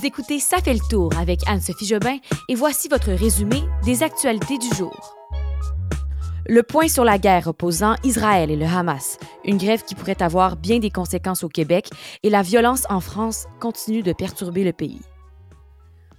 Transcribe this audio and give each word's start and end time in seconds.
Vous 0.00 0.06
écoutez 0.06 0.38
Ça 0.38 0.62
fait 0.62 0.72
le 0.72 0.88
tour 0.88 1.10
avec 1.18 1.40
Anne-Sophie 1.46 1.84
Jobin 1.84 2.16
et 2.48 2.54
voici 2.54 2.88
votre 2.88 3.12
résumé 3.12 3.60
des 3.84 4.02
actualités 4.02 4.56
du 4.56 4.74
jour. 4.74 5.14
Le 6.46 6.62
point 6.62 6.88
sur 6.88 7.04
la 7.04 7.18
guerre 7.18 7.48
opposant 7.48 7.96
Israël 8.02 8.50
et 8.50 8.56
le 8.56 8.64
Hamas, 8.64 9.18
une 9.44 9.58
grève 9.58 9.84
qui 9.84 9.94
pourrait 9.94 10.22
avoir 10.22 10.56
bien 10.56 10.78
des 10.78 10.88
conséquences 10.88 11.44
au 11.44 11.50
Québec 11.50 11.90
et 12.22 12.30
la 12.30 12.40
violence 12.40 12.84
en 12.88 13.00
France 13.00 13.46
continue 13.60 14.02
de 14.02 14.14
perturber 14.14 14.64
le 14.64 14.72
pays. 14.72 15.02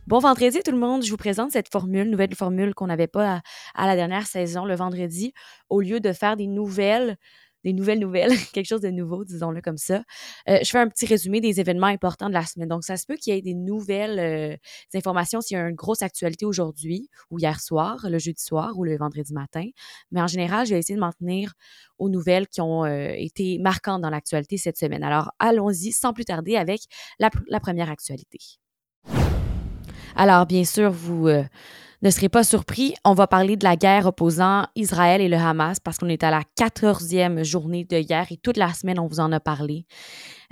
Bon 0.06 0.20
vendredi 0.20 0.60
tout 0.64 0.72
le 0.72 0.78
monde, 0.78 1.04
je 1.04 1.10
vous 1.10 1.18
présente 1.18 1.50
cette 1.50 1.72
formule, 1.72 2.08
nouvelle 2.08 2.36
formule 2.36 2.76
qu'on 2.76 2.86
n'avait 2.86 3.08
pas 3.08 3.38
à, 3.38 3.42
à, 3.74 3.88
la 3.88 3.96
dernière 3.96 4.28
saison 4.28 4.64
le 4.64 4.76
vendredi. 4.76 5.34
Au 5.70 5.82
lieu 5.82 6.00
de 6.00 6.14
faire 6.14 6.38
des 6.38 6.46
nouvelles 6.46 7.18
des 7.64 7.74
nouvelles 7.74 8.00
nouvelles, 8.00 8.32
quelque 8.54 8.68
chose 8.68 8.82
de 8.82 8.90
nouveau, 8.90 9.24
disons-le 9.26 9.62
comme 9.62 9.78
ça. 9.78 10.04
Euh, 10.50 10.60
je 10.64 10.70
fais 10.70 10.80
un 10.80 10.88
petit 10.88 11.06
résumé 11.06 11.42
des 11.42 11.60
événements 11.60 11.88
importants 11.88 12.30
de 12.30 12.34
la 12.34 12.46
semaine. 12.46 12.70
Donc, 12.70 12.84
ça 12.84 12.98
se 12.98 13.06
peut 13.06 13.16
qu'il 13.16 13.34
y 13.34 13.38
ait 13.38 13.42
des 13.42 13.54
nouvelles 13.54 14.20
euh, 14.20 14.58
informations 14.94 15.42
s'il 15.42 15.58
y 15.58 15.60
a 15.60 15.68
une 15.68 15.76
grosse 15.76 16.02
actualité 16.02 16.46
aujourd'hui 16.46 17.10
ou 17.30 17.40
hier 17.40 17.60
soir, 17.60 18.08
le 18.10 18.20
jeudi 18.20 18.42
soir 18.42 18.78
ou 18.78 18.84
le 18.84 18.98
vendredi 18.98 19.34
matin. 19.34 19.66
Mais 20.12 20.22
en 20.22 20.28
général, 20.28 20.66
je 20.66 20.74
vais 20.74 20.80
essayer 20.80 20.96
de 20.96 21.02
m'en 21.02 21.12
tenir 21.12 21.54
aux 21.98 22.10
nouvelles 22.10 22.48
qui 22.48 22.62
ont 22.62 22.86
euh, 22.86 23.14
été 23.16 23.60
marquantes 23.60 24.02
dans 24.02 24.10
l'actualité 24.10 24.58
cette 24.58 24.78
semaine. 24.78 25.04
Alors, 25.04 25.32
allons-y 25.40 25.92
sans 25.92 26.14
plus 26.14 26.26
tarder 26.26 26.56
avec 26.56 26.82
la, 27.20 27.30
la 27.48 27.60
première 27.60 27.90
actualité. 27.90 28.40
Alors, 30.16 30.46
bien 30.46 30.64
sûr, 30.64 30.92
vous 30.92 31.28
ne 32.02 32.10
serez 32.10 32.30
pas 32.30 32.44
surpris, 32.44 32.96
on 33.06 33.14
va 33.14 33.28
parler 33.28 33.58
de 33.58 33.64
la 33.64 33.76
guerre 33.76 34.08
opposant 34.08 34.66
Israël 34.76 35.22
et 35.22 35.30
le 35.30 35.38
Hamas 35.38 35.80
parce 35.80 36.00
qu'on 36.00 36.10
est 36.10 36.24
à 36.24 36.32
la 36.32 36.42
quatorzième 36.56 37.44
journée 37.44 37.86
de 37.86 38.00
guerre 38.02 38.26
et 38.32 38.38
toute 38.38 38.58
la 38.58 38.74
semaine, 38.74 39.00
on 39.00 39.06
vous 39.06 39.20
en 39.20 39.32
a 39.32 39.40
parlé. 39.40 39.86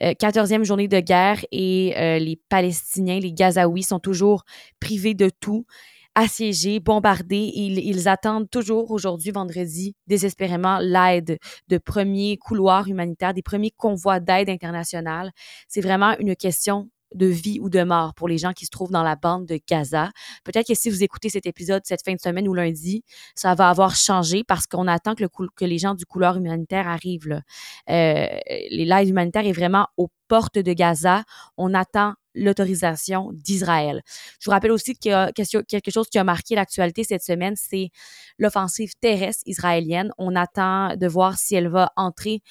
Euh, 0.02 0.14
quatorzième 0.14 0.64
journée 0.64 0.88
de 0.88 1.00
guerre 1.00 1.44
et 1.52 1.96
euh, 1.98 2.20
les 2.20 2.40
Palestiniens, 2.50 3.20
les 3.20 3.34
Gazaouis 3.34 3.82
sont 3.82 4.00
toujours 4.00 4.44
privés 4.80 5.16
de 5.16 5.32
tout 5.40 5.66
assiégés, 6.14 6.80
bombardés. 6.80 7.52
Ils 7.56 8.08
attendent 8.08 8.50
toujours 8.50 8.92
aujourd'hui, 8.92 9.32
vendredi, 9.32 9.96
désespérément 10.06 10.78
l'aide 10.80 11.40
de 11.68 11.78
premiers 11.80 12.38
couloirs 12.38 12.88
humanitaires, 12.88 13.34
des 13.34 13.42
premiers 13.42 13.72
convois 13.72 14.20
d'aide 14.20 14.50
internationale. 14.50 15.32
C'est 15.68 15.82
vraiment 15.82 16.16
une 16.20 16.36
question 16.36 16.90
de 17.14 17.26
vie 17.26 17.60
ou 17.60 17.70
de 17.70 17.84
mort 17.84 18.14
pour 18.14 18.28
les 18.28 18.38
gens 18.38 18.54
qui 18.54 18.66
se 18.66 18.72
trouvent 18.72 18.92
dans 18.92 19.04
la 19.04 19.16
bande 19.16 19.46
de 19.46 19.60
Gaza. 19.68 20.12
Peut-être 20.44 20.68
que 20.68 20.76
si 20.76 20.90
vous 20.90 21.04
écoutez 21.04 21.30
cet 21.30 21.46
épisode 21.46 21.82
cette 21.86 22.04
fin 22.04 22.14
de 22.14 22.20
semaine 22.20 22.48
ou 22.48 22.54
lundi, 22.54 23.04
ça 23.36 23.56
va 23.56 23.70
avoir 23.70 23.96
changé 23.96 24.44
parce 24.44 24.68
qu'on 24.68 24.88
attend 24.88 25.16
que, 25.16 25.24
le, 25.24 25.30
que 25.56 25.66
les 25.66 25.78
gens 25.78 25.96
du 25.96 26.06
couloir 26.06 26.38
humanitaire 26.38 26.88
arrivent. 26.88 27.28
Là. 27.28 27.42
Euh, 27.90 28.28
l'aide 28.70 29.08
humanitaire 29.08 29.46
est 29.46 29.54
vraiment 29.54 29.88
aux 29.98 30.10
portes 30.28 30.60
de 30.60 30.74
Gaza. 30.74 31.24
On 31.58 31.74
attend 31.74 32.14
l'autorisation 32.36 33.32
d'Israël. 33.34 34.02
Je 34.40 34.46
vous 34.46 34.52
rappelle 34.52 34.72
aussi 34.72 34.96
qu'il 34.96 35.32
quelque 35.36 35.92
chose 35.92 36.08
qui 36.10 36.20
a 36.20 36.24
marqué 36.24 36.56
l'actualité 36.56 37.04
cette 37.04 37.24
semaine, 37.24 37.56
c'est 37.56 37.90
l'offensive 38.38 38.92
terrestre 39.02 39.44
israélienne. 39.46 40.12
On 40.18 40.36
attend 40.36 40.96
de 40.96 41.08
voir 41.08 41.38
si 41.38 41.56
elle 41.56 41.68
va 41.68 41.92
entrer 41.96 42.42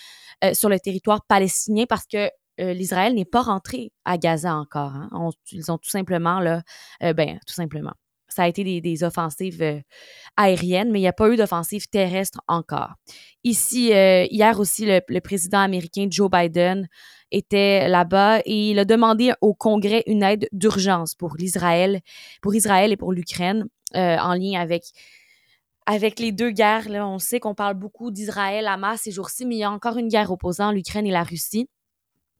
euh, 0.44 0.52
sur 0.54 0.68
le 0.68 0.78
territoire 0.78 1.24
palestinien 1.26 1.84
parce 1.88 2.06
que 2.06 2.28
euh, 2.60 2.72
l'Israël 2.72 3.14
n'est 3.14 3.24
pas 3.24 3.42
rentré 3.42 3.92
à 4.04 4.18
Gaza 4.18 4.54
encore. 4.54 4.92
Hein. 4.94 5.30
ils 5.52 5.70
ont 5.70 5.78
tout 5.78 5.90
simplement, 5.90 6.40
là, 6.40 6.62
euh, 7.02 7.12
ben, 7.12 7.38
tout 7.46 7.54
simplement. 7.54 7.92
Ça 8.28 8.42
a 8.42 8.48
été 8.48 8.80
des, 8.80 9.04
offensives 9.04 9.62
euh, 9.62 9.80
aériennes, 10.36 10.90
mais 10.90 10.98
il 10.98 11.02
n'y 11.02 11.08
a 11.08 11.14
pas 11.14 11.30
eu 11.30 11.36
d'offensive 11.36 11.88
terrestre 11.88 12.40
encore. 12.46 12.94
Ici, 13.42 13.86
hier 13.88 14.60
aussi, 14.60 14.84
le, 14.86 15.20
président 15.20 15.60
américain 15.60 16.06
Joe 16.10 16.30
Biden 16.30 16.88
était 17.30 17.88
là-bas 17.88 18.40
et 18.44 18.70
il 18.70 18.78
a 18.78 18.84
demandé 18.84 19.32
au 19.40 19.54
Congrès 19.54 20.02
une 20.06 20.22
aide 20.22 20.46
d'urgence 20.52 21.14
pour 21.14 21.36
l'Israël, 21.36 22.00
pour 22.42 22.54
Israël 22.54 22.92
et 22.92 22.96
pour 22.96 23.12
l'Ukraine, 23.12 23.66
en 23.94 24.34
lien 24.34 24.60
avec 25.86 26.20
les 26.20 26.32
deux 26.32 26.50
guerres. 26.50 26.88
On 26.90 27.18
sait 27.18 27.40
qu'on 27.40 27.54
parle 27.54 27.74
beaucoup 27.74 28.10
d'Israël, 28.10 28.66
Hamas 28.66 29.00
ces 29.00 29.10
jours-ci, 29.10 29.46
mais 29.46 29.56
il 29.56 29.60
y 29.60 29.64
a 29.64 29.70
encore 29.70 29.96
une 29.96 30.08
guerre 30.08 30.30
opposant 30.30 30.70
l'Ukraine 30.70 31.06
et 31.06 31.10
la 31.10 31.22
Russie. 31.22 31.68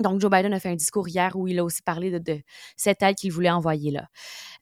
Donc, 0.01 0.21
Joe 0.21 0.31
Biden 0.31 0.55
a 0.55 0.61
fait 0.61 0.69
un 0.69 0.77
discours 0.77 1.09
hier 1.09 1.35
où 1.35 1.49
il 1.49 1.59
a 1.59 1.65
aussi 1.65 1.83
parlé 1.83 2.21
de, 2.21 2.41
cette 2.77 3.03
aide 3.03 3.17
qu'il 3.17 3.33
voulait 3.33 3.51
envoyer 3.51 3.91
là. 3.91 4.07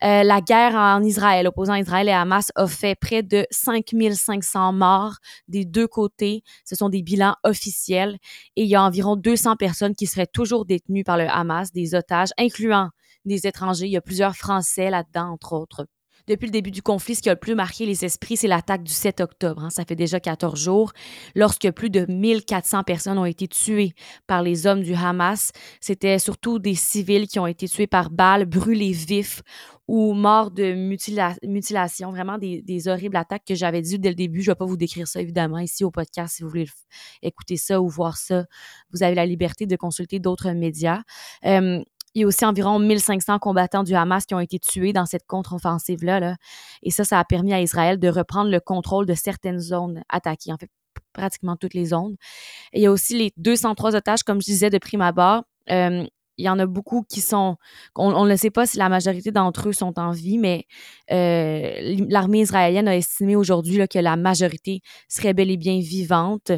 Euh, 0.03 0.23
la 0.23 0.41
guerre 0.41 0.75
en 0.75 1.03
Israël, 1.03 1.47
opposant 1.47 1.75
Israël 1.75 2.09
et 2.09 2.13
Hamas, 2.13 2.51
a 2.55 2.67
fait 2.67 2.95
près 2.95 3.23
de 3.23 3.47
5500 3.51 4.73
morts 4.73 5.17
des 5.49 5.67
deux 5.67 5.87
côtés. 5.87 6.43
Ce 6.65 6.75
sont 6.75 6.89
des 6.89 7.03
bilans 7.03 7.35
officiels. 7.45 8.17
Et 8.57 8.63
il 8.63 8.69
y 8.69 8.77
a 8.77 8.83
environ 8.83 9.15
200 9.17 9.57
personnes 9.57 9.95
qui 9.95 10.07
seraient 10.07 10.27
toujours 10.27 10.65
détenues 10.65 11.05
par 11.05 11.19
le 11.19 11.29
Hamas, 11.29 11.71
des 11.71 11.95
otages, 11.95 12.31
incluant 12.39 12.89
des 13.27 13.47
étrangers. 13.47 13.87
Il 13.87 13.93
y 13.93 13.99
a 13.99 14.03
plusieurs 14.03 14.37
Français 14.37 14.89
là-dedans, 14.89 15.33
entre 15.33 15.53
autres 15.53 15.87
depuis 16.29 16.47
le 16.47 16.53
début 16.53 16.71
du 16.71 16.83
conflit, 16.83 17.15
ce 17.15 17.23
qui 17.23 17.29
a 17.29 17.35
le 17.35 17.39
plus 17.39 17.55
marqué 17.55 17.87
les 17.87 18.05
esprits, 18.05 18.37
c'est 18.37 18.49
l'attaque 18.49 18.83
du 18.83 18.93
7 18.93 19.21
octobre. 19.21 19.65
Hein. 19.65 19.71
Ça 19.71 19.85
fait 19.85 19.97
déjà 19.97 20.21
14 20.21 20.59
jours, 20.59 20.93
lorsque 21.35 21.71
plus 21.71 21.91
de 21.91 22.07
1400 22.11 22.83
personnes 22.85 23.19
ont 23.19 23.25
été 23.25 23.49
tuées 23.49 23.95
par 24.27 24.43
les 24.43 24.67
hommes 24.67 24.83
du 24.83 24.95
Hamas. 24.95 25.53
C'était 25.81 26.19
surtout 26.19 26.59
des 26.59 26.75
civils 26.75 27.29
qui 27.29 27.39
ont 27.39 27.47
été 27.47 27.69
tués 27.69 27.87
par 27.87 28.11
balles, 28.11 28.45
brûlés 28.45 28.93
vifs 28.93 29.43
ou 29.89 30.15
morts 30.15 30.51
de 30.51 30.75
mutilation. 30.75 32.11
Vraiment 32.11 32.39
des, 32.39 32.89
horribles 32.89 33.17
attaques 33.17 33.45
que 33.47 33.55
j'avais 33.55 33.83
dit 33.83 33.99
dès 33.99 34.09
le 34.09 34.15
début. 34.15 34.43
Je 34.43 34.51
ne 34.51 34.55
vais 34.55 34.59
pas 34.59 34.65
vous 34.65 34.77
décrire 34.77 35.07
ça, 35.07 35.21
évidemment, 35.21 35.59
ici 35.59 35.85
au 35.85 35.91
podcast. 35.91 36.37
Si 36.37 36.43
vous 36.43 36.49
voulez 36.49 36.67
écouter 37.23 37.57
ça 37.57 37.81
ou 37.81 37.89
voir 37.89 38.17
ça, 38.17 38.45
vous 38.93 39.03
avez 39.03 39.15
la 39.15 39.27
liberté 39.27 39.67
de 39.67 39.77
consulter 39.77 40.19
d'autres 40.19 40.51
médias. 40.51 41.03
Euh, 41.45 41.83
il 42.17 42.21
y 42.21 42.25
a 42.25 42.27
aussi 42.27 42.47
environ 42.47 42.79
1500 42.79 43.39
combattants 43.39 43.83
du 43.83 43.95
Hamas 43.95 44.25
qui 44.25 44.35
ont 44.35 44.41
été 44.41 44.59
tués 44.59 44.95
dans 44.95 45.05
cette 45.05 45.27
contre-offensive-là. 45.27 46.19
Là. 46.19 46.37
Et 46.83 46.91
ça, 46.91 47.05
ça 47.05 47.21
a 47.21 47.25
permis 47.25 47.53
à 47.53 47.61
Israël 47.61 48.01
de 48.01 48.09
reprendre 48.09 48.51
le 48.51 48.59
contrôle 48.59 49.05
de 49.05 49.13
certaines 49.13 49.59
zones 49.59 50.03
attaquées, 50.09 50.51
en 50.51 50.57
fait, 50.57 50.71
pratiquement 51.13 51.57
toutes 51.57 51.75
les 51.75 51.85
zones. 51.85 52.17
il 52.73 52.81
y 52.81 52.87
a 52.87 52.91
aussi 52.91 53.19
les 53.19 53.33
203 53.37 53.97
otages, 53.97 54.23
comme 54.23 54.41
je 54.41 54.47
disais, 54.47 54.71
de 54.71 54.79
prime 54.79 55.03
abord. 55.03 55.43
Euh, 55.71 56.07
il 56.39 56.45
y 56.47 56.49
en 56.49 56.59
a 56.59 56.65
beaucoup 56.65 57.03
qui 57.03 57.21
sont, 57.21 57.57
on, 57.95 58.25
ne 58.25 58.37
sait 58.37 58.51
pas 58.51 58.65
si 58.65 58.79
la 58.79 58.89
majorité 58.89 59.31
d'entre 59.31 59.69
eux 59.69 59.73
sont 59.73 59.99
en 59.99 60.11
vie, 60.11 60.39
mais 60.39 60.65
euh, 61.13 61.97
l'armée 62.09 62.41
israélienne 62.41 62.89
a 62.89 62.97
estimé 62.97 63.37
aujourd'hui 63.37 63.87
que 63.89 63.99
la 63.99 64.17
majorité 64.17 64.81
serait 65.09 65.35
bel 65.35 65.51
et 65.51 65.57
bien 65.59 65.81
vivante. 65.81 66.53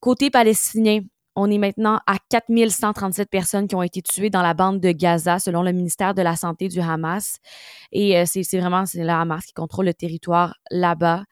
Côté 0.00 0.30
palestinien, 0.30 1.00
on 1.36 1.50
est 1.50 1.58
maintenant 1.58 2.00
à 2.06 2.16
4137 2.30 3.28
personnes 3.28 3.68
qui 3.68 3.74
ont 3.74 3.82
été 3.82 4.00
tuées 4.00 4.30
dans 4.30 4.42
la 4.42 4.54
bande 4.54 4.80
de 4.80 4.90
Gaza, 4.90 5.38
selon 5.38 5.62
le 5.62 5.72
ministère 5.72 6.14
de 6.14 6.22
la 6.22 6.34
Santé 6.34 6.68
du 6.68 6.80
Hamas. 6.80 7.38
Et 7.92 8.18
euh, 8.18 8.24
c'est 8.26 8.42
vraiment 8.58 8.86
c'est 8.86 9.02
le 9.02 9.10
Hamas 9.10 9.44
qui 9.44 9.52
contrôle 9.52 9.84
le 9.84 9.94
territoire 9.94 10.56
là-bas. 10.70 11.24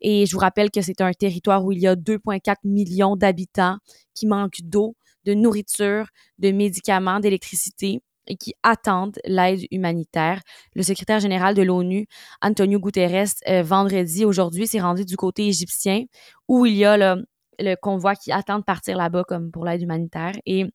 Et 0.00 0.26
je 0.26 0.32
vous 0.32 0.38
rappelle 0.38 0.70
que 0.70 0.80
c'est 0.80 1.00
un 1.00 1.10
territoire 1.12 1.64
où 1.64 1.72
il 1.72 1.80
y 1.80 1.88
a 1.88 1.96
2,4 1.96 2.56
millions 2.64 3.16
d'habitants 3.16 3.78
qui 4.14 4.26
manquent 4.26 4.62
d'eau, 4.62 4.94
de 5.24 5.34
nourriture, 5.34 6.06
de 6.38 6.52
médicaments, 6.52 7.18
d'électricité 7.18 8.00
et 8.28 8.36
qui 8.36 8.54
attendent 8.62 9.18
l'aide 9.24 9.66
humanitaire. 9.72 10.42
Le 10.74 10.82
secrétaire 10.82 11.18
général 11.18 11.54
de 11.54 11.62
l'ONU, 11.62 12.06
Antonio 12.42 12.78
Guterres, 12.78 13.32
euh, 13.48 13.62
vendredi, 13.62 14.24
aujourd'hui, 14.24 14.66
s'est 14.68 14.80
rendu 14.80 15.04
du 15.04 15.16
côté 15.16 15.46
égyptien 15.46 16.04
où 16.46 16.66
il 16.66 16.76
y 16.76 16.84
a 16.84 16.96
là, 16.96 17.16
le 17.58 17.74
convoi 17.74 18.14
qui 18.14 18.32
attend 18.32 18.58
de 18.58 18.64
partir 18.64 18.96
là-bas 18.96 19.24
comme 19.24 19.50
pour 19.50 19.64
l'aide 19.64 19.82
humanitaire. 19.82 20.32
Et 20.46 20.66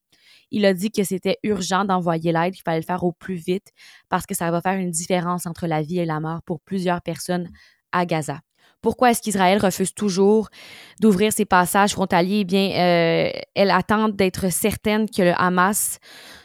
il 0.50 0.64
a 0.66 0.74
dit 0.74 0.90
que 0.90 1.04
c'était 1.04 1.38
urgent 1.42 1.84
d'envoyer 1.84 2.32
l'aide, 2.32 2.54
qu'il 2.54 2.62
fallait 2.62 2.80
le 2.80 2.84
faire 2.84 3.04
au 3.04 3.12
plus 3.12 3.34
vite 3.34 3.72
parce 4.08 4.26
que 4.26 4.34
ça 4.34 4.50
va 4.50 4.60
faire 4.60 4.78
une 4.78 4.90
différence 4.90 5.46
entre 5.46 5.66
la 5.66 5.82
vie 5.82 5.98
et 5.98 6.04
la 6.04 6.20
mort 6.20 6.42
pour 6.42 6.60
plusieurs 6.60 7.00
personnes 7.02 7.48
à 7.92 8.06
Gaza. 8.06 8.40
Pourquoi 8.80 9.10
est-ce 9.10 9.22
qu'Israël 9.22 9.58
refuse 9.58 9.94
toujours 9.94 10.50
d'ouvrir 11.00 11.32
ses 11.32 11.46
passages 11.46 11.92
frontaliers? 11.92 12.40
Eh 12.40 12.44
bien, 12.44 12.70
euh, 12.70 13.30
elle 13.54 13.70
attend 13.70 14.10
d'être 14.10 14.52
certaine 14.52 15.08
que 15.08 15.22
le 15.22 15.32
Hamas 15.40 15.98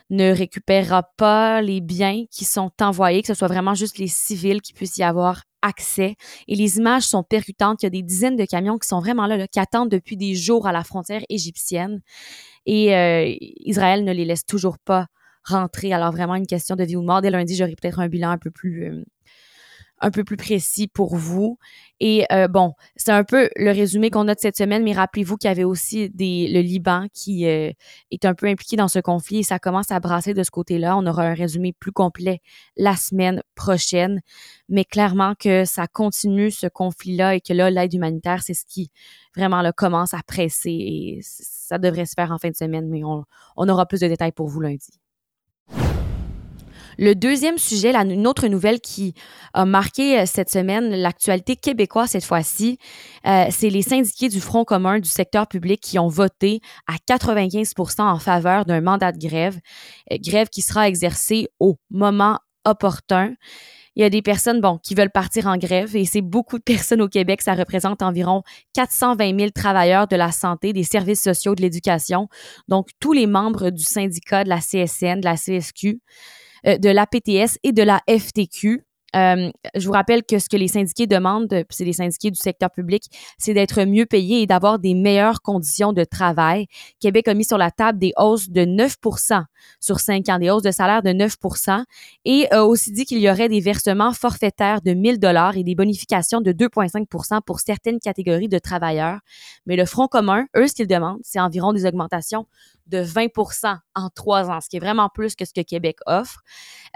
ne 0.10 0.32
récupérera 0.32 1.04
pas 1.18 1.62
les 1.62 1.82
biens 1.82 2.26
qui 2.32 2.46
sont 2.46 2.72
envoyés, 2.82 3.22
que 3.22 3.28
ce 3.28 3.34
soit 3.34 3.48
vraiment 3.48 3.76
juste 3.76 3.98
les 3.98 4.08
civils 4.08 4.62
qui 4.62 4.74
puissent 4.74 4.98
y 4.98 5.04
avoir 5.04 5.44
accès. 5.62 6.16
Et 6.48 6.56
les 6.56 6.78
images 6.78 7.04
sont 7.04 7.24
percutantes. 7.24 7.84
Il 7.84 7.86
y 7.86 7.88
a 7.88 7.92
des 7.92 8.02
dizaines 8.02 8.36
de 8.36 8.46
camions 8.46 8.78
qui 8.78 8.88
sont 8.88 9.00
vraiment 9.00 9.28
là, 9.28 9.48
qui 9.48 9.60
attendent 9.60 9.90
depuis 9.90 10.18
des 10.18 10.36
jours 10.36 10.68
à 10.68 10.72
la 10.72 10.84
frontière 10.84 11.22
égyptienne. 11.30 12.02
Et 12.66 12.96
euh, 12.96 13.34
Israël 13.40 14.04
ne 14.04 14.12
les 14.12 14.26
laisse 14.26 14.46
toujours 14.46 14.80
pas 14.80 15.08
rentrer. 15.44 15.94
Alors 15.94 16.12
vraiment 16.12 16.36
une 16.36 16.48
question 16.48 16.76
de 16.76 16.84
vie 16.84 16.96
ou 16.96 17.02
de 17.02 17.06
mort. 17.06 17.22
Dès 17.22 17.30
lundi, 17.30 17.56
j'aurai 17.56 17.76
peut-être 17.76 18.00
un 18.00 18.08
bilan 18.08 18.32
un 18.32 18.38
peu 18.38 18.52
plus 18.52 18.86
euh, 18.86 19.04
un 20.02 20.12
peu 20.12 20.24
plus 20.24 20.38
précis 20.38 20.88
pour 20.88 21.16
vous. 21.16 21.58
Et 22.00 22.26
euh, 22.32 22.48
bon, 22.48 22.74
c'est 22.96 23.12
un 23.12 23.24
peu 23.24 23.50
le 23.56 23.72
résumé 23.72 24.10
qu'on 24.10 24.28
a 24.28 24.36
de 24.36 24.40
cette 24.40 24.58
semaine, 24.58 24.84
mais 24.84 24.94
rappelez-vous 24.94 25.38
qu'il 25.38 25.50
y 25.50 25.52
avait 25.52 25.66
aussi 25.66 26.10
des, 26.10 26.48
le 26.48 26.62
Liban 26.62 27.08
qui 27.14 27.46
euh, 27.46 27.72
est 28.12 28.26
un 28.26 28.34
peu 28.34 28.48
impliqué 28.48 28.78
dans 28.78 28.88
ce 28.88 29.00
conflit 29.00 29.40
et 29.40 29.44
ça 29.44 29.60
commence 29.60 29.92
à 29.92 30.00
brasser 30.00 30.34
de 30.34 30.44
ce 30.44 30.52
côté-là. 30.52 30.98
On 30.98 31.06
aura 31.06 31.24
un 31.24 31.34
résumé 31.34 31.74
plus 31.74 31.92
complet 31.92 32.42
la 32.78 32.96
semaine 32.96 33.42
prochaine, 33.56 34.22
mais 34.70 34.86
clairement 34.86 35.34
que 35.36 35.66
ça 35.66 35.88
continue 35.88 36.52
ce 36.52 36.68
conflit-là 36.68 37.36
et 37.36 37.42
que 37.42 37.54
là, 37.54 37.70
l'aide 37.70 37.94
humanitaire, 37.94 38.42
c'est 38.44 38.54
ce 38.54 38.66
qui 38.66 38.92
vraiment 39.36 39.62
là, 39.62 39.74
commence 39.74 40.14
à 40.14 40.22
presser 40.26 40.72
et 40.72 41.20
ça 41.22 41.78
devrait 41.78 42.06
se 42.06 42.14
faire 42.16 42.32
en 42.32 42.38
fin 42.38 42.50
de 42.50 42.56
semaine, 42.56 42.88
mais 42.90 43.04
on, 43.04 43.26
on 43.58 43.70
aura 43.70 43.86
plus 43.86 44.00
de 44.00 44.08
détails 44.08 44.32
pour 44.32 44.48
vous 44.48 44.62
lundi. 44.62 45.00
Le 46.98 47.14
deuxième 47.14 47.58
sujet, 47.58 47.96
une 47.96 48.28
autre 48.28 48.48
nouvelle 48.48 48.80
qui 48.80 49.14
a 49.54 49.66
marqué 49.66 50.20
euh, 50.20 50.26
cette 50.26 50.50
semaine 50.50 50.90
l'actualité 50.96 51.56
québécoise 51.56 52.10
cette 52.10 52.26
fois-ci, 52.26 52.78
euh, 53.26 53.46
c'est 53.50 53.70
les 53.70 53.82
syndiqués 53.82 54.30
du 54.30 54.42
Front 54.42 54.66
commun 54.66 55.00
du 55.00 55.10
secteur 55.10 55.48
public 55.48 55.82
qui 55.82 56.00
ont 56.00 56.08
voté 56.08 56.62
à 56.88 56.96
95% 57.08 58.02
en 58.02 58.20
faveur 58.20 58.66
d'un 58.66 58.82
mandat 58.82 59.12
de 59.12 59.20
grève, 59.20 59.60
euh, 60.12 60.18
grève 60.20 60.50
qui 60.50 60.62
sera 60.62 60.88
exercée 60.88 61.48
au 61.60 61.78
moment 61.90 62.40
opportun. 62.66 63.34
Il 63.96 64.02
y 64.02 64.06
a 64.06 64.10
des 64.10 64.22
personnes, 64.22 64.62
bon, 64.62 64.78
qui 64.78 64.96
veulent 64.96 65.12
partir 65.12 65.48
en 65.48 65.58
grève 65.58 65.96
et 65.96 66.06
c'est 66.06 66.22
beaucoup 66.22 66.58
de 66.58 66.64
personnes 66.64 67.02
au 67.02 67.10
Québec. 67.10 67.42
Ça 67.42 67.54
représente 67.54 68.02
environ 68.02 68.44
420 68.74 69.38
000 69.38 69.50
travailleurs 69.50 70.08
de 70.08 70.16
la 70.16 70.32
santé, 70.32 70.72
des 70.72 70.84
services 70.84 71.22
sociaux, 71.22 71.56
de 71.56 71.62
l'éducation. 71.62 72.30
Donc, 72.68 72.90
tous 73.00 73.14
les 73.14 73.28
membres 73.28 73.72
du 73.72 73.84
syndicat 73.84 74.44
de 74.44 74.50
la 74.50 74.60
CSN, 74.60 75.20
de 75.20 75.26
la 75.26 75.36
CSQ, 75.36 76.00
euh, 76.68 76.78
de 76.78 76.90
l'APTS 76.90 77.58
et 77.64 77.72
de 77.72 77.84
la 77.84 78.02
FTQ 78.10 78.84
euh, 79.16 79.50
je 79.76 79.88
vous 79.88 79.94
rappelle 79.94 80.24
que 80.24 80.40
ce 80.40 80.50
que 80.50 80.58
les 80.58 80.68
syndiqués 80.68 81.08
demandent, 81.08 81.48
c'est 81.70 81.86
les 81.86 81.94
syndiqués 81.94 82.32
du 82.32 82.40
secteur 82.40 82.70
public, 82.70 83.06
c'est 83.38 83.54
d'être 83.54 83.84
mieux 83.84 84.06
payés 84.06 84.42
et 84.42 84.48
d'avoir 84.48 84.80
des 84.80 84.94
meilleures 84.94 85.42
conditions 85.42 85.94
de 85.94 86.04
travail. 86.04 86.68
Québec 87.00 87.28
a 87.28 87.34
mis 87.34 87.46
sur 87.46 87.58
la 87.58 87.72
table 87.72 88.00
des 88.00 88.14
hausses 88.18 88.50
de 88.50 88.62
9% 88.62 89.44
sur 89.80 90.00
5 90.00 90.30
ans, 90.30 90.40
des 90.40 90.50
hausses 90.50 90.64
de 90.64 90.72
salaire 90.72 91.02
de 91.02 91.10
9% 91.10 91.84
et 92.26 92.52
a 92.52 92.66
aussi 92.66 92.92
dit 92.92 93.06
qu'il 93.06 93.20
y 93.20 93.30
aurait 93.30 93.50
des 93.50 93.60
versements 93.60 94.14
forfaitaires 94.14 94.82
de 94.82 94.94
1000 94.94 95.20
dollars 95.20 95.58
et 95.58 95.64
des 95.64 95.76
bonifications 95.76 96.42
de 96.42 96.52
2,5% 96.52 97.42
pour 97.42 97.60
certaines 97.60 98.00
catégories 98.00 98.50
de 98.50 98.60
travailleurs. 98.60 99.20
Mais 99.66 99.76
le 99.76 99.86
Front 99.86 100.08
commun, 100.08 100.46
eux, 100.56 100.68
ce 100.68 100.74
qu'ils 100.74 100.88
demandent, 100.88 101.20
c'est 101.24 101.40
environ 101.40 101.74
des 101.74 101.86
augmentations 101.86 102.46
de 102.90 103.04
20% 103.04 103.78
en 103.96 104.10
trois 104.10 104.50
ans, 104.50 104.62
ce 104.62 104.70
qui 104.70 104.78
est 104.78 104.80
vraiment 104.80 105.10
plus 105.10 105.36
que 105.36 105.46
ce 105.46 105.54
que 105.54 105.62
Québec 105.62 105.98
offre. 106.06 106.42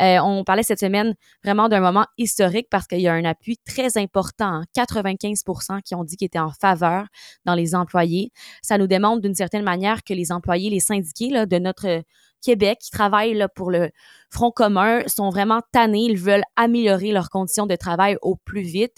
Euh, 0.01 0.19
on 0.19 0.43
parlait 0.43 0.63
cette 0.63 0.79
semaine 0.79 1.15
vraiment 1.43 1.69
d'un 1.69 1.79
moment 1.79 2.05
historique 2.17 2.67
parce 2.69 2.87
qu'il 2.87 3.01
y 3.01 3.07
a 3.07 3.13
un 3.13 3.25
appui 3.25 3.57
très 3.57 3.97
important, 3.97 4.63
95% 4.75 5.73
hein, 5.73 5.79
qui 5.85 5.95
ont 5.95 6.03
dit 6.03 6.17
qu'ils 6.17 6.25
étaient 6.25 6.39
en 6.39 6.51
faveur 6.51 7.07
dans 7.45 7.55
les 7.55 7.75
employés. 7.75 8.31
Ça 8.61 8.77
nous 8.77 8.87
démontre 8.87 9.21
d'une 9.21 9.35
certaine 9.35 9.63
manière 9.63 10.03
que 10.03 10.13
les 10.13 10.31
employés, 10.31 10.69
les 10.69 10.79
syndiqués 10.79 11.45
de 11.45 11.59
notre 11.59 12.03
Québec 12.43 12.79
qui 12.81 12.91
travaillent 12.91 13.33
là, 13.33 13.47
pour 13.49 13.71
le 13.71 13.89
Front 14.33 14.49
commun 14.49 15.03
sont 15.07 15.29
vraiment 15.29 15.61
tannés. 15.71 16.05
Ils 16.09 16.17
veulent 16.17 16.43
améliorer 16.55 17.11
leurs 17.11 17.29
conditions 17.29 17.67
de 17.67 17.75
travail 17.75 18.17
au 18.23 18.35
plus 18.35 18.63
vite. 18.63 18.97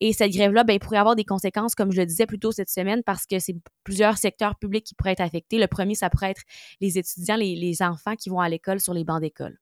Et 0.00 0.12
cette 0.12 0.30
grève-là, 0.30 0.62
ben, 0.62 0.78
pourrait 0.78 0.98
avoir 0.98 1.16
des 1.16 1.24
conséquences, 1.24 1.74
comme 1.74 1.90
je 1.90 2.00
le 2.00 2.06
disais 2.06 2.26
plus 2.26 2.38
tôt 2.38 2.52
cette 2.52 2.68
semaine, 2.68 3.02
parce 3.02 3.24
que 3.24 3.38
c'est 3.38 3.56
plusieurs 3.82 4.18
secteurs 4.18 4.56
publics 4.56 4.84
qui 4.84 4.94
pourraient 4.94 5.12
être 5.12 5.22
affectés. 5.22 5.56
Le 5.56 5.68
premier, 5.68 5.94
ça 5.94 6.10
pourrait 6.10 6.32
être 6.32 6.42
les 6.82 6.98
étudiants, 6.98 7.36
les, 7.36 7.56
les 7.56 7.80
enfants 7.80 8.14
qui 8.14 8.28
vont 8.28 8.40
à 8.40 8.48
l'école 8.50 8.78
sur 8.78 8.92
les 8.92 9.04
bancs 9.04 9.22
d'école. 9.22 9.58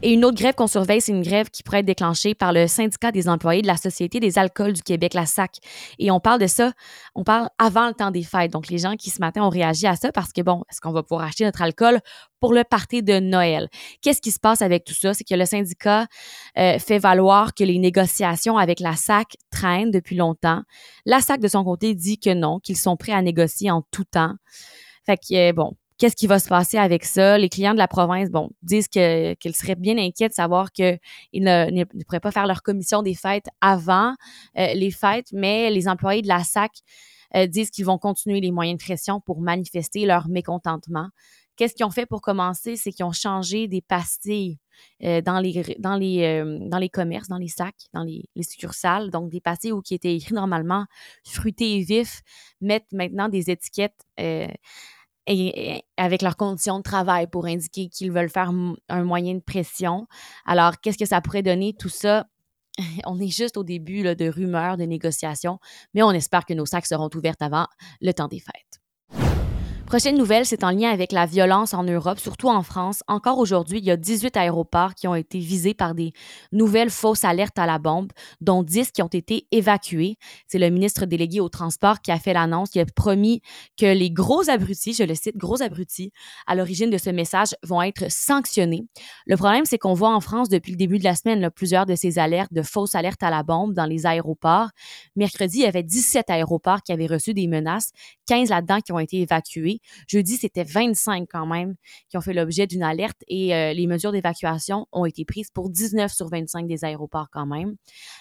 Et 0.00 0.12
une 0.12 0.24
autre 0.24 0.36
grève 0.36 0.54
qu'on 0.54 0.66
surveille, 0.66 1.00
c'est 1.00 1.12
une 1.12 1.22
grève 1.22 1.50
qui 1.50 1.62
pourrait 1.62 1.80
être 1.80 1.86
déclenchée 1.86 2.34
par 2.34 2.52
le 2.52 2.66
syndicat 2.66 3.12
des 3.12 3.28
employés 3.28 3.62
de 3.62 3.66
la 3.66 3.76
Société 3.76 4.20
des 4.20 4.38
alcools 4.38 4.72
du 4.72 4.82
Québec, 4.82 5.14
la 5.14 5.26
SAC. 5.26 5.58
Et 5.98 6.10
on 6.10 6.20
parle 6.20 6.40
de 6.40 6.46
ça, 6.46 6.72
on 7.14 7.24
parle 7.24 7.48
avant 7.58 7.88
le 7.88 7.94
temps 7.94 8.10
des 8.10 8.22
fêtes. 8.22 8.52
Donc, 8.52 8.68
les 8.68 8.78
gens 8.78 8.96
qui 8.96 9.10
ce 9.10 9.20
matin 9.20 9.42
ont 9.42 9.48
réagi 9.50 9.86
à 9.86 9.96
ça 9.96 10.12
parce 10.12 10.32
que, 10.32 10.40
bon, 10.40 10.62
est-ce 10.70 10.80
qu'on 10.80 10.92
va 10.92 11.02
pouvoir 11.02 11.26
acheter 11.26 11.44
notre 11.44 11.62
alcool 11.62 12.00
pour 12.40 12.54
le 12.54 12.64
party 12.64 13.02
de 13.02 13.20
Noël? 13.20 13.68
Qu'est-ce 14.00 14.20
qui 14.20 14.30
se 14.30 14.40
passe 14.40 14.62
avec 14.62 14.84
tout 14.84 14.94
ça? 14.94 15.14
C'est 15.14 15.24
que 15.24 15.34
le 15.34 15.44
syndicat 15.44 16.06
euh, 16.58 16.78
fait 16.78 16.98
valoir 16.98 17.54
que 17.54 17.64
les 17.64 17.78
négociations 17.78 18.56
avec 18.58 18.80
la 18.80 18.96
SAC 18.96 19.36
traînent 19.50 19.90
depuis 19.90 20.16
longtemps. 20.16 20.62
La 21.04 21.20
SAC, 21.20 21.40
de 21.40 21.48
son 21.48 21.64
côté, 21.64 21.94
dit 21.94 22.18
que 22.18 22.32
non, 22.32 22.60
qu'ils 22.60 22.78
sont 22.78 22.96
prêts 22.96 23.12
à 23.12 23.22
négocier 23.22 23.70
en 23.70 23.82
tout 23.90 24.04
temps. 24.04 24.34
Fait 25.04 25.16
que, 25.16 25.50
euh, 25.50 25.52
bon, 25.52 25.72
qu'est-ce 26.02 26.16
qui 26.16 26.26
va 26.26 26.40
se 26.40 26.48
passer 26.48 26.78
avec 26.78 27.04
ça? 27.04 27.38
Les 27.38 27.48
clients 27.48 27.74
de 27.74 27.78
la 27.78 27.86
province, 27.86 28.28
bon, 28.28 28.50
disent 28.62 28.88
qu'ils 28.88 29.54
seraient 29.54 29.76
bien 29.76 29.96
inquiets 29.96 30.28
de 30.28 30.34
savoir 30.34 30.72
qu'ils 30.72 30.98
ne, 31.32 31.84
pourraient 32.02 32.18
pas 32.18 32.32
faire 32.32 32.48
leur 32.48 32.64
commission 32.64 33.02
des 33.02 33.14
fêtes 33.14 33.46
avant 33.60 34.14
euh, 34.58 34.74
les 34.74 34.90
fêtes, 34.90 35.28
mais 35.32 35.70
les 35.70 35.86
employés 35.86 36.20
de 36.20 36.26
la 36.26 36.42
SAC 36.42 36.72
euh, 37.36 37.46
disent 37.46 37.70
qu'ils 37.70 37.84
vont 37.84 37.98
continuer 37.98 38.40
les 38.40 38.50
moyens 38.50 38.80
de 38.80 38.84
pression 38.84 39.20
pour 39.20 39.40
manifester 39.40 40.04
leur 40.04 40.26
mécontentement. 40.26 41.06
Qu'est-ce 41.54 41.74
qu'ils 41.76 41.86
ont 41.86 41.92
fait 41.92 42.06
pour 42.06 42.20
commencer? 42.20 42.74
C'est 42.74 42.90
qu'ils 42.90 43.04
ont 43.04 43.12
changé 43.12 43.68
des 43.68 43.80
pastilles 43.80 44.58
euh, 45.04 45.20
dans, 45.20 45.38
les, 45.38 45.76
dans, 45.78 45.94
les, 45.94 46.42
dans 46.66 46.78
les 46.78 46.88
commerces, 46.88 47.28
dans 47.28 47.38
les 47.38 47.46
sacs, 47.46 47.86
dans 47.94 48.02
les, 48.02 48.24
les, 48.34 48.42
succursales. 48.42 49.10
Donc, 49.10 49.30
des 49.30 49.40
pastilles 49.40 49.70
où 49.70 49.82
qui 49.82 49.94
étaient 49.94 50.16
écrits 50.16 50.34
normalement 50.34 50.84
fruités 51.24 51.76
et 51.76 51.82
vifs 51.84 52.22
mettent 52.60 52.90
maintenant 52.90 53.28
des 53.28 53.50
étiquettes 53.50 54.04
et, 55.26 55.84
avec 55.96 56.22
leurs 56.22 56.36
conditions 56.36 56.78
de 56.78 56.82
travail 56.82 57.26
pour 57.26 57.46
indiquer 57.46 57.88
qu'ils 57.88 58.12
veulent 58.12 58.30
faire 58.30 58.50
un 58.88 59.04
moyen 59.04 59.34
de 59.34 59.40
pression. 59.40 60.06
Alors, 60.46 60.80
qu'est-ce 60.80 60.98
que 60.98 61.06
ça 61.06 61.20
pourrait 61.20 61.42
donner? 61.42 61.74
Tout 61.78 61.88
ça, 61.88 62.26
on 63.06 63.20
est 63.20 63.28
juste 63.28 63.56
au 63.56 63.64
début 63.64 64.02
de 64.02 64.28
rumeurs, 64.28 64.76
de 64.76 64.84
négociations, 64.84 65.58
mais 65.94 66.02
on 66.02 66.10
espère 66.10 66.44
que 66.44 66.54
nos 66.54 66.66
sacs 66.66 66.86
seront 66.86 67.10
ouverts 67.14 67.36
avant 67.40 67.66
le 68.00 68.12
temps 68.12 68.28
des 68.28 68.40
fêtes. 68.40 68.81
Prochaine 69.92 70.16
nouvelle, 70.16 70.46
c'est 70.46 70.64
en 70.64 70.70
lien 70.70 70.88
avec 70.88 71.12
la 71.12 71.26
violence 71.26 71.74
en 71.74 71.84
Europe, 71.84 72.18
surtout 72.18 72.48
en 72.48 72.62
France. 72.62 73.02
Encore 73.08 73.36
aujourd'hui, 73.36 73.76
il 73.76 73.84
y 73.84 73.90
a 73.90 73.98
18 73.98 74.38
aéroports 74.38 74.94
qui 74.94 75.06
ont 75.06 75.14
été 75.14 75.38
visés 75.38 75.74
par 75.74 75.94
des 75.94 76.14
nouvelles 76.50 76.88
fausses 76.88 77.24
alertes 77.24 77.58
à 77.58 77.66
la 77.66 77.78
bombe, 77.78 78.10
dont 78.40 78.62
10 78.62 78.90
qui 78.90 79.02
ont 79.02 79.08
été 79.08 79.46
évacués. 79.50 80.16
C'est 80.46 80.58
le 80.58 80.70
ministre 80.70 81.04
délégué 81.04 81.40
au 81.40 81.50
transport 81.50 82.00
qui 82.00 82.10
a 82.10 82.18
fait 82.18 82.32
l'annonce, 82.32 82.70
qui 82.70 82.80
a 82.80 82.86
promis 82.86 83.42
que 83.78 83.84
les 83.84 84.10
gros 84.10 84.48
abrutis, 84.48 84.94
je 84.94 85.02
le 85.02 85.14
cite, 85.14 85.36
gros 85.36 85.60
abrutis, 85.60 86.10
à 86.46 86.54
l'origine 86.54 86.88
de 86.88 86.96
ce 86.96 87.10
message 87.10 87.48
vont 87.62 87.82
être 87.82 88.10
sanctionnés. 88.10 88.86
Le 89.26 89.36
problème, 89.36 89.66
c'est 89.66 89.76
qu'on 89.76 89.92
voit 89.92 90.14
en 90.14 90.20
France 90.20 90.48
depuis 90.48 90.72
le 90.72 90.78
début 90.78 91.00
de 91.00 91.04
la 91.04 91.16
semaine 91.16 91.50
plusieurs 91.50 91.84
de 91.84 91.96
ces 91.96 92.18
alertes, 92.18 92.54
de 92.54 92.62
fausses 92.62 92.94
alertes 92.94 93.22
à 93.22 93.28
la 93.28 93.42
bombe 93.42 93.74
dans 93.74 93.84
les 93.84 94.06
aéroports. 94.06 94.70
Mercredi, 95.16 95.58
il 95.58 95.64
y 95.64 95.66
avait 95.66 95.82
17 95.82 96.30
aéroports 96.30 96.80
qui 96.80 96.92
avaient 96.92 97.04
reçu 97.04 97.34
des 97.34 97.46
menaces, 97.46 97.90
15 98.26 98.48
là-dedans 98.48 98.80
qui 98.80 98.92
ont 98.92 98.98
été 98.98 99.20
évacués. 99.20 99.80
Jeudi, 100.06 100.36
c'était 100.36 100.64
25 100.64 101.26
quand 101.30 101.46
même 101.46 101.74
qui 102.08 102.16
ont 102.16 102.20
fait 102.20 102.34
l'objet 102.34 102.66
d'une 102.66 102.82
alerte 102.82 103.22
et 103.28 103.54
euh, 103.54 103.72
les 103.72 103.86
mesures 103.86 104.12
d'évacuation 104.12 104.86
ont 104.92 105.04
été 105.04 105.24
prises 105.24 105.50
pour 105.50 105.70
19 105.70 106.12
sur 106.12 106.28
25 106.28 106.66
des 106.66 106.84
aéroports 106.84 107.28
quand 107.30 107.46
même. 107.46 107.76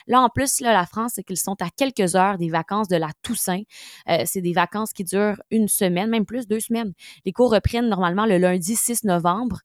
Là, 0.07 0.21
en 0.21 0.29
plus, 0.29 0.59
la 0.61 0.85
France, 0.85 1.13
c'est 1.15 1.23
qu'ils 1.23 1.37
sont 1.37 1.55
à 1.61 1.69
quelques 1.69 2.15
heures 2.15 2.37
des 2.37 2.49
vacances 2.49 2.87
de 2.87 2.95
la 2.95 3.09
Toussaint. 3.21 3.63
Euh, 4.09 4.23
c'est 4.25 4.41
des 4.41 4.53
vacances 4.53 4.93
qui 4.93 5.03
durent 5.03 5.41
une 5.49 5.67
semaine, 5.67 6.09
même 6.09 6.25
plus, 6.25 6.47
deux 6.47 6.59
semaines. 6.59 6.93
Les 7.25 7.31
cours 7.31 7.51
reprennent 7.51 7.89
normalement 7.89 8.25
le 8.25 8.37
lundi 8.37 8.75
6 8.75 9.03
novembre. 9.03 9.59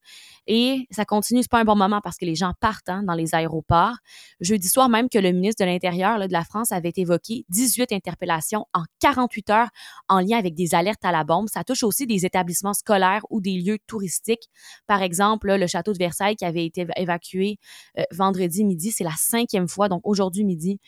Et 0.47 0.87
ça 0.91 1.05
continue, 1.05 1.43
c'est 1.43 1.51
pas 1.51 1.61
un 1.61 1.65
bon 1.65 1.75
moment 1.75 2.01
parce 2.01 2.17
que 2.17 2.25
les 2.25 2.37
gens 2.37 2.53
partent 2.61 2.89
hein, 2.89 3.03
dans 3.03 3.15
les 3.15 3.35
aéroports. 3.35 3.97
Jeudi 4.41 4.69
soir 4.69 4.89
même 4.89 5.09
que 5.09 5.19
le 5.19 5.33
ministre 5.33 5.65
de 5.65 5.69
l'Intérieur 5.69 6.19
de 6.21 6.33
la 6.33 6.45
France 6.45 6.71
avait 6.71 6.93
évoqué 6.97 7.45
18 7.49 7.93
interpellations 7.93 8.67
en 8.73 8.85
48 9.01 9.51
heures 9.51 9.69
en 10.09 10.21
lien 10.21 10.39
avec 10.39 10.55
des 10.55 10.75
alertes 10.75 11.05
à 11.05 11.11
la 11.13 11.25
bombe. 11.25 11.49
Ça 11.49 11.65
touche 11.65 11.83
aussi 11.87 12.07
des 12.07 12.27
établissements 12.27 12.75
scolaires 12.75 13.23
ou 13.31 13.41
des 13.41 13.53
lieux 13.53 13.79
touristiques. 13.87 14.51
Par 14.87 15.03
exemple, 15.03 15.55
le 15.55 15.67
château 15.67 15.93
de 15.93 15.99
Versailles 15.99 16.37
qui 16.37 16.45
avait 16.45 16.65
été 16.67 16.87
évacué 16.97 17.59
euh, 17.99 18.03
vendredi 18.13 18.65
midi, 18.65 18.91
c'est 18.91 19.05
la 19.05 19.15
cinquième 19.17 19.69
fois, 19.69 19.89
donc 19.89 20.03
aujourd'hui 20.05 20.45
midi, 20.45 20.79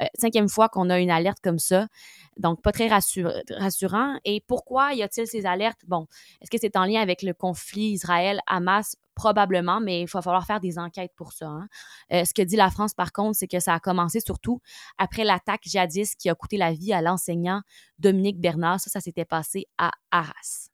euh, 0.00 0.06
cinquième 0.18 0.48
fois 0.48 0.68
qu'on 0.68 0.90
a 0.90 0.98
une 0.98 1.10
alerte 1.10 1.38
comme 1.42 1.58
ça. 1.58 1.88
Donc, 2.36 2.62
pas 2.62 2.72
très 2.72 2.88
rassurant. 2.88 4.18
Et 4.24 4.42
pourquoi 4.46 4.94
y 4.94 5.02
a-t-il 5.02 5.26
ces 5.26 5.46
alertes? 5.46 5.80
Bon, 5.86 6.06
est-ce 6.40 6.50
que 6.50 6.58
c'est 6.60 6.76
en 6.76 6.84
lien 6.84 7.00
avec 7.00 7.22
le 7.22 7.34
conflit 7.34 7.90
Israël-Hamas? 7.92 8.96
Probablement, 9.18 9.80
mais 9.80 10.02
il 10.02 10.06
va 10.06 10.22
falloir 10.22 10.46
faire 10.46 10.60
des 10.60 10.78
enquêtes 10.78 11.10
pour 11.16 11.32
ça. 11.32 11.48
Hein. 11.48 11.68
Euh, 12.12 12.24
ce 12.24 12.32
que 12.32 12.42
dit 12.42 12.54
la 12.54 12.70
France, 12.70 12.94
par 12.94 13.10
contre, 13.10 13.36
c'est 13.36 13.48
que 13.48 13.58
ça 13.58 13.74
a 13.74 13.80
commencé 13.80 14.20
surtout 14.20 14.60
après 14.96 15.24
l'attaque 15.24 15.62
jadis 15.64 16.14
qui 16.14 16.30
a 16.30 16.36
coûté 16.36 16.56
la 16.56 16.72
vie 16.72 16.92
à 16.92 17.02
l'enseignant 17.02 17.62
Dominique 17.98 18.40
Bernard. 18.40 18.78
Ça, 18.78 18.90
ça 18.90 19.00
s'était 19.00 19.24
passé 19.24 19.66
à 19.76 19.90
Arras. 20.12 20.67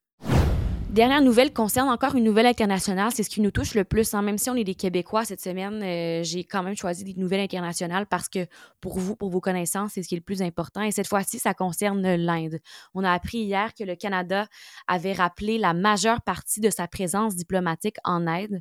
Dernière 0.95 1.23
nouvelle 1.23 1.53
concerne 1.53 1.89
encore 1.89 2.15
une 2.15 2.23
nouvelle 2.23 2.47
internationale. 2.47 3.11
C'est 3.13 3.25
ce 3.25 3.29
qui 3.29 3.41
nous 3.41 3.51
touche 3.51 3.75
le 3.75 3.83
plus. 3.83 4.15
Hein. 4.15 4.23
Même 4.23 4.39
si 4.39 4.49
on 4.49 4.55
est 4.55 4.63
des 4.63 4.77
Québécois 4.77 5.25
cette 5.25 5.41
semaine, 5.41 5.83
euh, 5.83 6.23
j'ai 6.23 6.45
quand 6.45 6.63
même 6.63 6.77
choisi 6.77 7.03
des 7.03 7.15
nouvelles 7.15 7.41
internationales 7.41 8.07
parce 8.07 8.29
que 8.29 8.47
pour 8.81 9.01
vous, 9.01 9.17
pour 9.17 9.29
vos 9.29 9.41
connaissances, 9.41 9.91
c'est 9.95 10.05
ce 10.05 10.09
qui 10.09 10.15
est 10.15 10.19
le 10.19 10.23
plus 10.23 10.41
important. 10.41 10.83
Et 10.83 10.93
cette 10.93 11.09
fois-ci, 11.09 11.41
ça 11.41 11.53
concerne 11.53 12.15
l'Inde. 12.15 12.61
On 12.95 13.03
a 13.03 13.11
appris 13.11 13.39
hier 13.39 13.75
que 13.75 13.83
le 13.83 13.97
Canada 13.97 14.47
avait 14.87 15.15
rappelé 15.15 15.59
la 15.59 15.75
majeure 15.75 16.23
partie 16.23 16.61
de 16.61 16.71
sa 16.71 16.87
présence 16.87 17.35
diplomatique 17.35 17.97
en 18.05 18.29
Inde. 18.29 18.61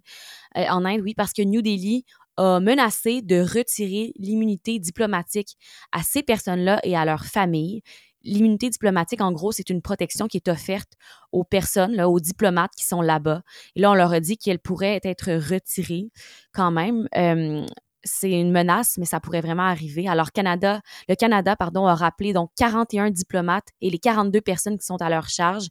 Euh, 0.57 0.65
en 0.69 0.85
Inde, 0.85 1.01
oui, 1.03 1.13
parce 1.13 1.33
que 1.33 1.43
New 1.43 1.61
Delhi 1.61 2.03
a 2.37 2.59
menacé 2.59 3.21
de 3.21 3.41
retirer 3.41 4.11
l'immunité 4.17 4.79
diplomatique 4.79 5.55
à 5.91 6.01
ces 6.01 6.23
personnes-là 6.23 6.79
et 6.83 6.97
à 6.97 7.05
leurs 7.05 7.25
familles 7.25 7.83
l'immunité 8.23 8.69
diplomatique, 8.69 9.21
en 9.21 9.31
gros, 9.31 9.51
c'est 9.51 9.69
une 9.69 9.81
protection 9.81 10.27
qui 10.27 10.37
est 10.37 10.47
offerte 10.47 10.93
aux 11.31 11.43
personnes, 11.43 11.99
aux 12.01 12.19
diplomates 12.19 12.71
qui 12.75 12.85
sont 12.85 13.01
là-bas. 13.01 13.41
Et 13.75 13.81
là, 13.81 13.91
on 13.91 13.95
leur 13.95 14.13
a 14.13 14.19
dit 14.19 14.37
qu'elle 14.37 14.59
pourrait 14.59 14.99
être 15.03 15.31
retirée 15.33 16.09
quand 16.53 16.71
même. 16.71 17.07
Euh, 17.17 17.65
c'est 18.05 18.31
une 18.31 18.51
menace, 18.51 18.97
mais 18.97 19.05
ça 19.05 19.19
pourrait 19.19 19.41
vraiment 19.41 19.63
arriver. 19.63 20.07
Alors, 20.07 20.31
Canada, 20.31 20.81
le 21.07 21.15
Canada 21.15 21.55
pardon, 21.55 21.87
a 21.87 21.95
rappelé 21.95 22.33
donc 22.33 22.51
41 22.57 23.11
diplomates 23.11 23.69
et 23.81 23.89
les 23.89 23.99
42 23.99 24.41
personnes 24.41 24.77
qui 24.77 24.85
sont 24.85 25.01
à 25.01 25.09
leur 25.09 25.29
charge. 25.29 25.67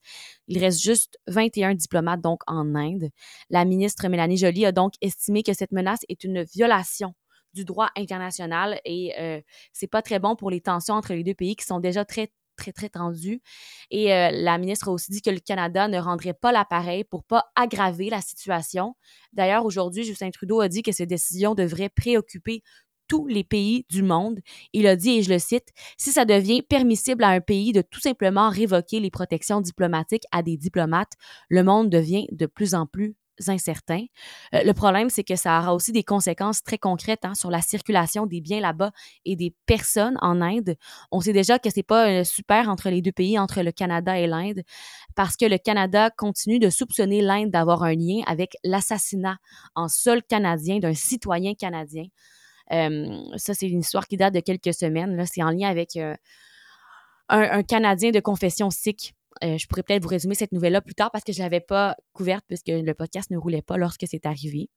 Il 0.48 0.58
reste 0.58 0.80
juste 0.80 1.18
21 1.26 1.74
diplomates 1.74 2.20
donc 2.22 2.40
en 2.46 2.74
Inde. 2.74 3.10
La 3.50 3.64
ministre 3.64 4.08
Mélanie 4.08 4.38
Joly 4.38 4.64
a 4.64 4.72
donc 4.72 4.94
estimé 5.02 5.42
que 5.42 5.52
cette 5.52 5.72
menace 5.72 6.00
est 6.08 6.24
une 6.24 6.42
violation 6.42 7.14
du 7.52 7.66
droit 7.66 7.90
international 7.96 8.80
et 8.86 9.12
euh, 9.18 9.40
c'est 9.74 9.86
pas 9.86 10.00
très 10.00 10.18
bon 10.18 10.36
pour 10.36 10.50
les 10.50 10.62
tensions 10.62 10.94
entre 10.94 11.12
les 11.12 11.22
deux 11.22 11.34
pays 11.34 11.54
qui 11.54 11.66
sont 11.66 11.80
déjà 11.80 12.06
très 12.06 12.30
très, 12.56 12.72
très 12.72 12.88
tendues. 12.88 13.40
Et 13.90 14.12
euh, 14.12 14.30
la 14.32 14.58
ministre 14.58 14.88
a 14.88 14.92
aussi 14.92 15.10
dit 15.10 15.22
que 15.22 15.30
le 15.30 15.40
Canada 15.40 15.88
ne 15.88 15.98
rendrait 15.98 16.34
pas 16.34 16.52
l'appareil 16.52 17.04
pour 17.04 17.24
pas 17.24 17.46
aggraver 17.56 18.10
la 18.10 18.20
situation. 18.20 18.94
D'ailleurs, 19.32 19.64
aujourd'hui, 19.64 20.04
Justin 20.04 20.30
Trudeau 20.30 20.60
a 20.60 20.68
dit 20.68 20.82
que 20.82 20.92
ces 20.92 21.06
décisions 21.06 21.54
devraient 21.54 21.88
préoccuper 21.88 22.62
tous 23.08 23.26
les 23.26 23.44
pays 23.44 23.84
du 23.90 24.02
monde. 24.02 24.40
Il 24.72 24.86
a 24.86 24.96
dit, 24.96 25.18
et 25.18 25.22
je 25.22 25.30
le 25.30 25.38
cite, 25.38 25.68
si 25.98 26.12
ça 26.12 26.24
devient 26.24 26.62
permissible 26.62 27.24
à 27.24 27.28
un 27.28 27.40
pays 27.40 27.72
de 27.72 27.82
tout 27.82 28.00
simplement 28.00 28.48
révoquer 28.48 29.00
les 29.00 29.10
protections 29.10 29.60
diplomatiques 29.60 30.24
à 30.32 30.42
des 30.42 30.56
diplomates, 30.56 31.12
le 31.50 31.62
monde 31.62 31.90
devient 31.90 32.26
de 32.32 32.46
plus 32.46 32.74
en 32.74 32.86
plus 32.86 33.14
incertain. 33.46 34.04
Euh, 34.54 34.62
le 34.64 34.72
problème, 34.72 35.10
c'est 35.10 35.24
que 35.24 35.36
ça 35.36 35.58
aura 35.58 35.74
aussi 35.74 35.92
des 35.92 36.02
conséquences 36.02 36.62
très 36.62 36.78
concrètes 36.78 37.24
hein, 37.24 37.34
sur 37.34 37.50
la 37.50 37.60
circulation 37.60 38.26
des 38.26 38.40
biens 38.40 38.60
là-bas 38.60 38.92
et 39.24 39.36
des 39.36 39.54
personnes 39.66 40.16
en 40.20 40.40
Inde. 40.40 40.76
On 41.10 41.20
sait 41.20 41.32
déjà 41.32 41.58
que 41.58 41.70
c'est 41.70 41.82
pas 41.82 42.08
euh, 42.08 42.24
super 42.24 42.68
entre 42.68 42.90
les 42.90 43.02
deux 43.02 43.12
pays, 43.12 43.38
entre 43.38 43.62
le 43.62 43.72
Canada 43.72 44.18
et 44.18 44.26
l'Inde, 44.26 44.62
parce 45.14 45.36
que 45.36 45.46
le 45.46 45.58
Canada 45.58 46.10
continue 46.10 46.58
de 46.58 46.70
soupçonner 46.70 47.22
l'Inde 47.22 47.50
d'avoir 47.50 47.82
un 47.82 47.94
lien 47.94 48.22
avec 48.26 48.56
l'assassinat 48.64 49.38
en 49.74 49.88
sol 49.88 50.22
canadien 50.22 50.78
d'un 50.78 50.94
citoyen 50.94 51.54
canadien. 51.54 52.04
Euh, 52.72 53.18
ça, 53.36 53.54
c'est 53.54 53.68
une 53.68 53.80
histoire 53.80 54.06
qui 54.06 54.16
date 54.16 54.34
de 54.34 54.40
quelques 54.40 54.74
semaines. 54.74 55.24
C'est 55.26 55.42
en 55.42 55.50
lien 55.50 55.68
avec 55.68 55.96
un, 55.96 56.16
un 57.28 57.62
Canadien 57.62 58.10
de 58.10 58.20
confession 58.20 58.70
sikh 58.70 59.14
euh, 59.42 59.58
je 59.58 59.66
pourrais 59.66 59.82
peut-être 59.82 60.02
vous 60.02 60.08
résumer 60.08 60.34
cette 60.34 60.52
nouvelle-là 60.52 60.80
plus 60.80 60.94
tard 60.94 61.10
parce 61.10 61.24
que 61.24 61.32
je 61.32 61.38
ne 61.38 61.44
l'avais 61.44 61.60
pas 61.60 61.96
couverte 62.12 62.44
puisque 62.46 62.68
le 62.68 62.92
podcast 62.94 63.30
ne 63.30 63.36
roulait 63.36 63.62
pas 63.62 63.76
lorsque 63.76 64.04
c'est 64.08 64.26
arrivé. 64.26 64.68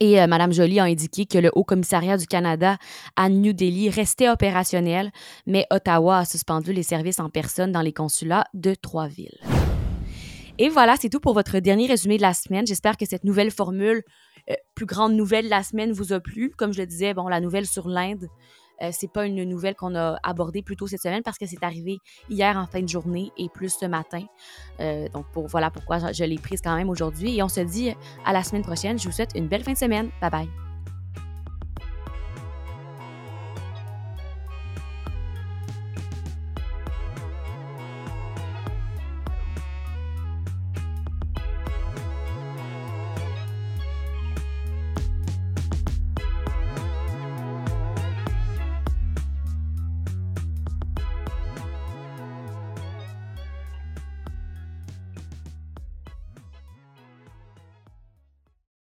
Et 0.00 0.20
euh, 0.20 0.26
Mme 0.26 0.52
Joly 0.52 0.78
a 0.78 0.84
indiqué 0.84 1.26
que 1.26 1.38
le 1.38 1.50
Haut 1.54 1.64
Commissariat 1.64 2.16
du 2.16 2.26
Canada 2.26 2.76
à 3.16 3.28
New 3.28 3.52
Delhi 3.52 3.88
restait 3.88 4.28
opérationnel, 4.28 5.10
mais 5.46 5.66
Ottawa 5.70 6.18
a 6.18 6.24
suspendu 6.24 6.72
les 6.72 6.82
services 6.82 7.20
en 7.20 7.30
personne 7.30 7.72
dans 7.72 7.80
les 7.80 7.92
consulats 7.92 8.44
de 8.54 8.74
trois 8.74 9.08
villes. 9.08 9.40
Et 10.58 10.68
voilà, 10.68 10.96
c'est 10.98 11.10
tout 11.10 11.20
pour 11.20 11.34
votre 11.34 11.58
dernier 11.58 11.86
résumé 11.86 12.16
de 12.16 12.22
la 12.22 12.34
semaine. 12.34 12.66
J'espère 12.66 12.96
que 12.96 13.06
cette 13.06 13.24
nouvelle 13.24 13.50
formule, 13.50 14.02
euh, 14.50 14.54
plus 14.74 14.86
grande 14.86 15.14
nouvelle 15.14 15.46
de 15.46 15.50
la 15.50 15.62
semaine, 15.62 15.92
vous 15.92 16.12
a 16.12 16.20
plu. 16.20 16.50
Comme 16.56 16.72
je 16.72 16.80
le 16.80 16.86
disais, 16.86 17.12
bon, 17.12 17.28
la 17.28 17.40
nouvelle 17.40 17.66
sur 17.66 17.88
l'Inde, 17.88 18.26
euh, 18.82 18.90
c'est 18.92 19.10
pas 19.10 19.26
une 19.26 19.44
nouvelle 19.44 19.74
qu'on 19.74 19.94
a 19.94 20.18
abordée 20.22 20.62
plus 20.62 20.76
tôt 20.76 20.86
cette 20.86 21.02
semaine 21.02 21.22
parce 21.22 21.38
que 21.38 21.46
c'est 21.46 21.62
arrivé 21.62 21.98
hier 22.28 22.56
en 22.56 22.66
fin 22.66 22.80
de 22.80 22.88
journée 22.88 23.32
et 23.36 23.48
plus 23.48 23.76
ce 23.80 23.86
matin. 23.86 24.22
Euh, 24.80 25.08
donc 25.08 25.26
pour, 25.32 25.46
voilà 25.46 25.70
pourquoi 25.70 26.12
je 26.12 26.24
l'ai 26.24 26.38
prise 26.38 26.60
quand 26.60 26.76
même 26.76 26.90
aujourd'hui. 26.90 27.36
Et 27.36 27.42
on 27.42 27.48
se 27.48 27.60
dit 27.60 27.94
à 28.24 28.32
la 28.32 28.42
semaine 28.42 28.62
prochaine. 28.62 28.98
Je 28.98 29.06
vous 29.06 29.14
souhaite 29.14 29.32
une 29.34 29.48
belle 29.48 29.62
fin 29.62 29.72
de 29.72 29.78
semaine. 29.78 30.10
Bye 30.20 30.30
bye. 30.30 30.65